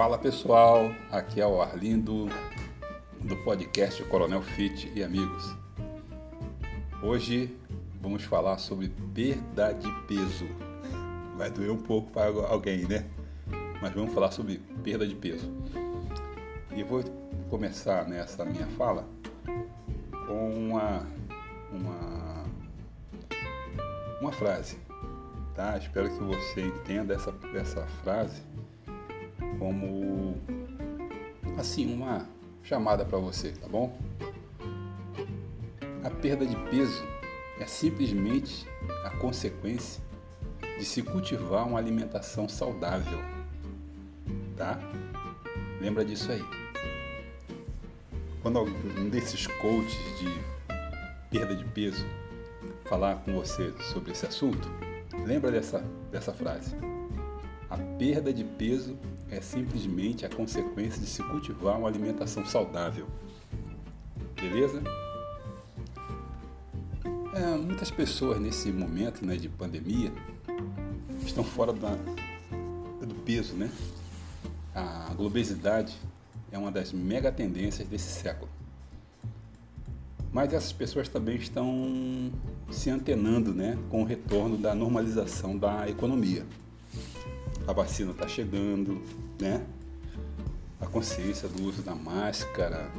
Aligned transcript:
Fala 0.00 0.16
pessoal, 0.16 0.90
aqui 1.12 1.42
é 1.42 1.46
o 1.46 1.60
Arlindo 1.60 2.26
do 3.20 3.36
podcast 3.44 4.02
Coronel 4.04 4.40
Fit 4.40 4.90
e 4.96 5.04
amigos. 5.04 5.54
Hoje 7.02 7.54
vamos 8.00 8.24
falar 8.24 8.56
sobre 8.56 8.88
perda 9.14 9.74
de 9.74 9.92
peso. 10.08 10.46
Vai 11.36 11.50
doer 11.50 11.70
um 11.70 11.76
pouco 11.76 12.10
para 12.12 12.30
alguém, 12.48 12.88
né? 12.88 13.04
Mas 13.82 13.92
vamos 13.92 14.14
falar 14.14 14.30
sobre 14.30 14.62
perda 14.82 15.06
de 15.06 15.14
peso. 15.14 15.52
E 16.74 16.82
vou 16.82 17.04
começar 17.50 18.08
nessa 18.08 18.42
minha 18.46 18.68
fala 18.68 19.06
com 20.26 20.50
uma 20.50 21.06
uma 21.70 22.44
uma 24.18 24.32
frase, 24.32 24.78
tá? 25.54 25.76
Espero 25.76 26.08
que 26.08 26.24
você 26.24 26.62
entenda 26.62 27.12
essa 27.12 27.34
essa 27.54 27.86
frase 28.02 28.40
como 29.60 30.34
assim 31.58 31.92
uma 31.92 32.26
chamada 32.62 33.04
para 33.04 33.18
você, 33.18 33.52
tá 33.52 33.68
bom? 33.68 33.96
A 36.02 36.08
perda 36.10 36.46
de 36.46 36.56
peso 36.70 37.04
é 37.60 37.66
simplesmente 37.66 38.66
a 39.04 39.10
consequência 39.10 40.02
de 40.78 40.84
se 40.84 41.02
cultivar 41.02 41.68
uma 41.68 41.78
alimentação 41.78 42.48
saudável, 42.48 43.18
tá? 44.56 44.80
Lembra 45.78 46.06
disso 46.06 46.32
aí. 46.32 46.42
Quando 48.40 48.58
algum 48.58 49.10
desses 49.10 49.46
coaches 49.46 50.18
de 50.18 50.40
perda 51.30 51.54
de 51.54 51.66
peso 51.66 52.06
falar 52.86 53.16
com 53.16 53.34
você 53.34 53.74
sobre 53.92 54.12
esse 54.12 54.24
assunto, 54.24 54.70
lembra 55.26 55.50
dessa, 55.50 55.84
dessa 56.10 56.32
frase. 56.32 56.74
A 57.68 57.76
perda 57.76 58.32
de 58.32 58.42
peso 58.42 58.98
é 59.30 59.40
simplesmente 59.40 60.26
a 60.26 60.28
consequência 60.28 61.00
de 61.00 61.06
se 61.06 61.22
cultivar 61.22 61.78
uma 61.78 61.88
alimentação 61.88 62.44
saudável. 62.44 63.06
Beleza? 64.34 64.82
É, 67.34 67.56
muitas 67.56 67.90
pessoas 67.90 68.40
nesse 68.40 68.72
momento 68.72 69.24
né, 69.24 69.36
de 69.36 69.48
pandemia 69.48 70.12
estão 71.24 71.44
fora 71.44 71.72
da, 71.72 71.96
do 73.00 73.14
peso, 73.24 73.54
né? 73.54 73.70
A 74.74 75.12
globesidade 75.14 75.96
é 76.50 76.58
uma 76.58 76.72
das 76.72 76.92
mega 76.92 77.30
tendências 77.30 77.86
desse 77.86 78.20
século. 78.20 78.50
Mas 80.32 80.52
essas 80.52 80.72
pessoas 80.72 81.08
também 81.08 81.36
estão 81.36 82.32
se 82.70 82.88
antenando 82.88 83.52
né, 83.52 83.76
com 83.90 84.02
o 84.02 84.04
retorno 84.04 84.56
da 84.56 84.74
normalização 84.74 85.56
da 85.56 85.88
economia 85.88 86.46
a 87.70 87.72
vacina 87.72 88.10
está 88.10 88.26
chegando, 88.26 89.00
né? 89.40 89.64
A 90.80 90.86
consciência 90.86 91.48
do 91.48 91.62
uso 91.62 91.82
da 91.82 91.94
máscara, 91.94 92.90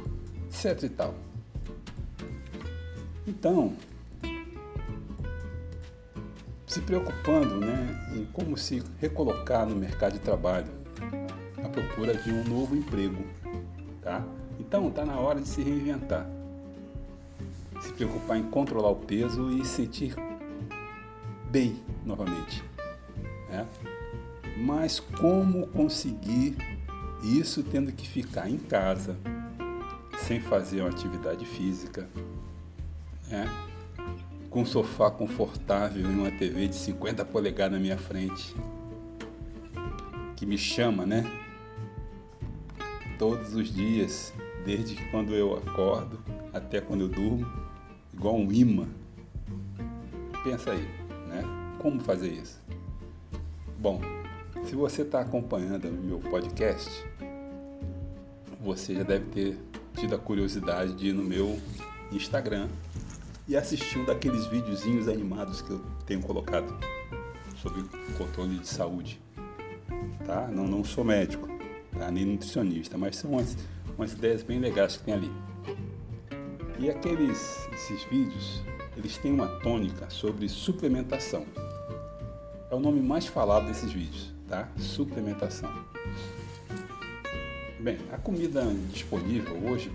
etc 0.48 0.84
e 0.84 0.88
tal. 0.88 1.14
Então, 3.26 3.76
se 6.66 6.80
preocupando 6.80 7.56
né, 7.56 8.14
em 8.16 8.24
como 8.32 8.56
se 8.56 8.82
recolocar 8.98 9.66
no 9.66 9.76
mercado 9.76 10.14
de 10.14 10.20
trabalho 10.20 10.68
à 11.62 11.68
procura 11.68 12.14
de 12.14 12.32
um 12.32 12.42
novo 12.44 12.74
emprego. 12.74 13.22
Tá? 14.00 14.24
Então 14.58 14.88
está 14.88 15.04
na 15.04 15.18
hora 15.18 15.38
de 15.38 15.48
se 15.48 15.62
reinventar. 15.62 16.26
Se 17.82 17.92
preocupar 17.92 18.38
em 18.38 18.44
controlar 18.44 18.88
o 18.88 18.96
peso 18.96 19.50
e 19.50 19.66
sentir 19.66 20.14
bem 21.50 21.76
novamente. 22.06 22.64
Né? 23.50 23.66
Mas 24.56 25.00
como 25.00 25.66
conseguir 25.68 26.56
isso 27.22 27.62
tendo 27.62 27.92
que 27.92 28.08
ficar 28.08 28.48
em 28.48 28.58
casa, 28.58 29.16
sem 30.18 30.40
fazer 30.40 30.80
uma 30.80 30.90
atividade 30.90 31.44
física, 31.44 32.08
né? 33.28 33.48
com 34.52 34.60
um 34.60 34.66
sofá 34.66 35.10
confortável 35.10 36.02
e 36.02 36.14
uma 36.14 36.30
TV 36.30 36.68
de 36.68 36.76
50 36.76 37.24
polegadas 37.24 37.72
na 37.72 37.78
minha 37.78 37.96
frente, 37.96 38.54
que 40.36 40.44
me 40.44 40.58
chama, 40.58 41.06
né? 41.06 41.24
Todos 43.18 43.54
os 43.54 43.72
dias, 43.72 44.34
desde 44.64 44.96
quando 45.10 45.34
eu 45.34 45.56
acordo 45.56 46.22
até 46.52 46.82
quando 46.82 47.02
eu 47.02 47.08
durmo, 47.08 47.46
igual 48.12 48.36
um 48.36 48.52
imã. 48.52 48.86
Pensa 50.44 50.72
aí, 50.72 50.86
né? 51.28 51.42
Como 51.78 51.98
fazer 52.00 52.30
isso? 52.30 52.60
Bom, 53.78 54.02
se 54.64 54.76
você 54.76 55.02
está 55.02 55.20
acompanhando 55.20 55.88
o 55.88 55.92
meu 55.92 56.18
podcast, 56.18 56.88
você 58.60 58.94
já 58.94 59.02
deve 59.02 59.26
ter 59.26 59.58
tido 59.98 60.14
a 60.14 60.18
curiosidade 60.18 60.94
de 60.94 61.08
ir 61.08 61.12
no 61.12 61.22
meu 61.22 61.58
Instagram 62.12 62.68
e 63.48 63.56
assistir 63.56 63.98
um 63.98 64.04
daqueles 64.04 64.46
videozinhos 64.46 65.08
animados 65.08 65.60
que 65.60 65.70
eu 65.70 65.80
tenho 66.06 66.20
colocado 66.22 66.72
sobre 67.56 67.82
controle 68.16 68.58
de 68.58 68.68
saúde. 68.68 69.20
Tá? 70.24 70.46
Não, 70.48 70.66
não 70.66 70.84
sou 70.84 71.04
médico, 71.04 71.48
tá? 71.98 72.10
nem 72.10 72.24
nutricionista, 72.24 72.96
mas 72.96 73.16
são 73.16 73.32
umas, 73.32 73.56
umas 73.96 74.12
ideias 74.12 74.42
bem 74.42 74.60
legais 74.60 74.96
que 74.96 75.02
tem 75.02 75.14
ali. 75.14 75.32
E 76.78 76.88
aqueles 76.88 77.68
esses 77.72 78.02
vídeos, 78.04 78.62
eles 78.96 79.18
têm 79.18 79.32
uma 79.32 79.48
tônica 79.60 80.08
sobre 80.08 80.48
suplementação. 80.48 81.44
É 82.70 82.74
o 82.74 82.80
nome 82.80 83.00
mais 83.00 83.26
falado 83.26 83.66
desses 83.66 83.92
vídeos 83.92 84.31
tá? 84.52 84.68
Suplementação. 84.76 85.72
Bem, 87.80 87.98
a 88.12 88.18
comida 88.18 88.62
disponível 88.92 89.56
hoje 89.64 89.90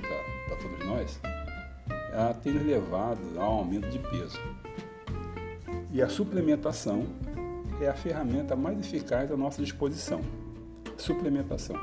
para 0.47 0.55
todos 0.55 0.83
nós, 0.83 1.19
ela 2.11 2.33
tem 2.33 2.53
levado 2.53 3.21
ao 3.37 3.59
aumento 3.59 3.87
de 3.87 3.99
peso. 3.99 4.39
E 5.93 6.01
a 6.01 6.09
suplementação 6.09 7.05
é 7.79 7.87
a 7.87 7.93
ferramenta 7.93 8.55
mais 8.55 8.79
eficaz 8.79 9.31
à 9.31 9.37
nossa 9.37 9.61
disposição. 9.61 10.21
Suplementação. 10.97 11.77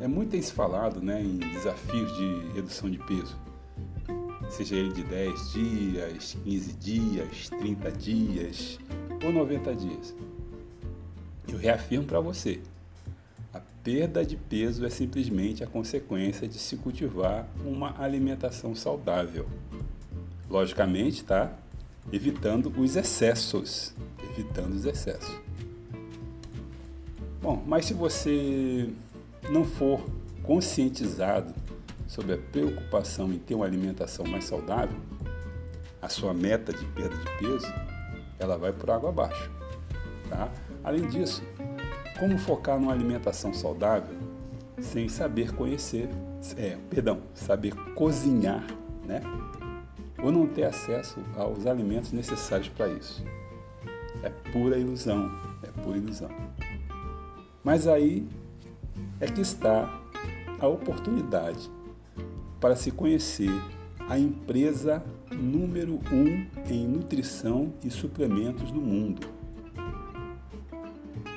É 0.00 0.08
muito 0.08 0.30
tem 0.30 0.42
se 0.42 0.52
falado 0.52 1.00
né, 1.00 1.22
em 1.22 1.38
desafios 1.38 2.12
de 2.16 2.52
redução 2.52 2.90
de 2.90 2.98
peso, 2.98 3.38
seja 4.50 4.74
ele 4.74 4.92
de 4.92 5.04
10 5.04 5.52
dias, 5.52 6.36
15 6.42 6.72
dias, 6.72 7.48
30 7.48 7.92
dias 7.92 8.78
ou 9.24 9.32
90 9.32 9.74
dias. 9.76 10.14
Eu 11.48 11.58
reafirmo 11.58 12.06
para 12.06 12.20
você: 12.20 12.60
a 13.52 13.60
perda 13.82 14.24
de 14.24 14.36
peso 14.36 14.84
é 14.84 14.90
simplesmente 14.90 15.62
a 15.62 15.66
consequência 15.66 16.46
de 16.48 16.58
se 16.58 16.76
cultivar 16.76 17.46
uma 17.64 18.00
alimentação 18.00 18.74
saudável. 18.74 19.48
Logicamente, 20.48 21.24
tá? 21.24 21.52
Evitando 22.12 22.72
os 22.78 22.96
excessos. 22.96 23.94
Evitando 24.30 24.74
os 24.74 24.84
excessos. 24.84 25.34
Bom, 27.40 27.62
mas 27.66 27.86
se 27.86 27.94
você 27.94 28.88
não 29.50 29.64
for 29.64 30.04
conscientizado 30.42 31.54
sobre 32.06 32.34
a 32.34 32.38
preocupação 32.38 33.32
em 33.32 33.38
ter 33.38 33.54
uma 33.54 33.66
alimentação 33.66 34.24
mais 34.26 34.44
saudável, 34.44 34.98
a 36.00 36.08
sua 36.08 36.32
meta 36.32 36.72
de 36.72 36.84
perda 36.86 37.16
de 37.16 37.38
peso, 37.38 37.72
ela 38.38 38.56
vai 38.56 38.72
por 38.72 38.90
água 38.90 39.10
abaixo, 39.10 39.50
tá? 40.28 40.50
Além 40.86 41.04
disso, 41.08 41.42
como 42.16 42.38
focar 42.38 42.78
numa 42.78 42.92
alimentação 42.92 43.52
saudável 43.52 44.14
sem 44.80 45.08
saber 45.08 45.52
conhecer, 45.52 46.08
é, 46.56 46.78
perdão, 46.88 47.22
saber 47.34 47.74
cozinhar, 47.96 48.64
né? 49.04 49.20
Ou 50.22 50.30
não 50.30 50.46
ter 50.46 50.62
acesso 50.62 51.18
aos 51.36 51.66
alimentos 51.66 52.12
necessários 52.12 52.68
para 52.68 52.86
isso. 52.86 53.24
É 54.22 54.30
pura 54.52 54.78
ilusão, 54.78 55.28
é 55.64 55.82
pura 55.82 55.98
ilusão. 55.98 56.30
Mas 57.64 57.88
aí 57.88 58.24
é 59.18 59.26
que 59.26 59.40
está 59.40 59.92
a 60.60 60.68
oportunidade 60.68 61.68
para 62.60 62.76
se 62.76 62.92
conhecer 62.92 63.50
a 64.08 64.16
empresa 64.16 65.04
número 65.32 65.98
um 66.12 66.46
em 66.70 66.86
nutrição 66.86 67.74
e 67.82 67.90
suplementos 67.90 68.70
do 68.70 68.80
mundo 68.80 69.35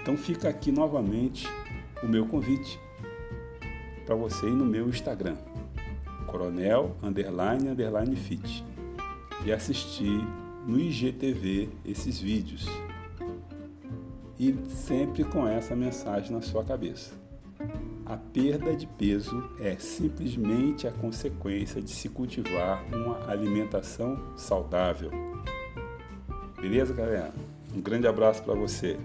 então 0.02 0.18
fica 0.18 0.50
aqui 0.50 0.72
novamente 0.72 1.48
o 2.02 2.08
meu 2.08 2.26
convite 2.26 2.80
para 4.06 4.16
você 4.16 4.48
ir 4.48 4.54
no 4.54 4.66
meu 4.66 4.90
Instagram, 4.90 5.38
coronel 6.26 6.96
underline 7.04 7.70
underline 7.70 8.16
fit, 8.16 8.66
e 9.46 9.52
assistir 9.52 10.26
no 10.66 10.80
IGTV 10.80 11.70
esses 11.86 12.20
vídeos. 12.20 12.66
E 14.40 14.56
sempre 14.70 15.24
com 15.24 15.48
essa 15.48 15.76
mensagem 15.76 16.32
na 16.32 16.42
sua 16.42 16.64
cabeça. 16.64 17.12
A 18.06 18.18
perda 18.18 18.76
de 18.76 18.88
peso 18.88 19.48
é 19.60 19.76
simplesmente 19.78 20.88
a 20.88 20.92
consequência 20.92 21.80
de 21.80 21.92
se 21.92 22.10
cultivar 22.10 22.84
uma 22.92 23.30
alimentação 23.30 24.34
saudável. 24.36 25.12
Beleza, 26.60 26.94
galera? 26.94 27.32
Um 27.76 27.80
grande 27.80 28.08
abraço 28.08 28.42
para 28.44 28.56
você. 28.56 28.98